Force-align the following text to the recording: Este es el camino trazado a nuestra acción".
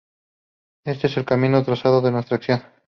Este 0.83 1.05
es 1.05 1.17
el 1.17 1.25
camino 1.25 1.63
trazado 1.63 2.03
a 2.07 2.09
nuestra 2.09 2.37
acción". 2.37 2.63